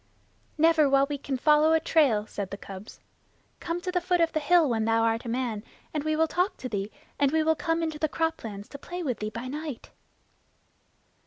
"Never 0.57 0.89
while 0.89 1.05
we 1.07 1.19
can 1.19 1.37
follow 1.37 1.73
a 1.73 1.79
trail," 1.79 2.25
said 2.25 2.49
the 2.49 2.57
cubs. 2.57 2.99
"Come 3.59 3.79
to 3.81 3.91
the 3.91 4.01
foot 4.01 4.19
of 4.19 4.31
the 4.33 4.39
hill 4.39 4.67
when 4.67 4.85
thou 4.85 5.03
art 5.03 5.25
a 5.25 5.29
man, 5.29 5.61
and 5.93 6.03
we 6.03 6.15
will 6.15 6.27
talk 6.27 6.57
to 6.57 6.67
thee; 6.67 6.91
and 7.19 7.31
we 7.31 7.43
will 7.43 7.53
come 7.55 7.83
into 7.83 7.99
the 7.99 8.09
croplands 8.09 8.67
to 8.69 8.79
play 8.79 9.03
with 9.03 9.19
thee 9.19 9.29
by 9.29 9.47
night." 9.47 9.91